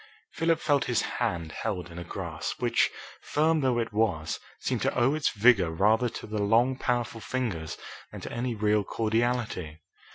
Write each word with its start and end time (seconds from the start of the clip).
'"Philip 0.33 0.59
felt 0.59 0.85
his 0.85 1.03
hand 1.21 1.51
held 1.51 1.91
in 1.91 1.99
a 1.99 2.03
grasp 2.03 2.59
which, 2.59 2.89
firm 3.21 3.59
though 3.61 3.77
it 3.77 3.93
was, 3.93 4.39
seemed 4.57 4.81
to 4.81 4.95
owe 4.97 5.13
its 5.13 5.29
vigour 5.29 5.69
rather 5.69 6.09
to 6.09 6.25
the 6.25 6.41
long, 6.41 6.75
powerful 6.75 7.21
fingers 7.21 7.77
than 8.11 8.19
to 8.21 8.31
any 8.31 8.55
real 8.55 8.83
cordiality. 8.83 9.81